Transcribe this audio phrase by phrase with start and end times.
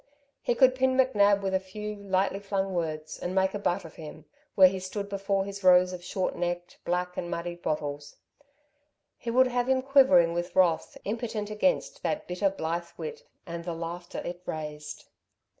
[0.41, 3.97] He could pin McNab with a few, lightly flung words and make a butt of
[3.97, 8.15] him, where he stood before his rows of short necked, black and muddied bottles.
[9.15, 13.75] He would have him quivering with wrath, impotent against that bitter, blithe wit and the
[13.75, 15.05] laughter it raised.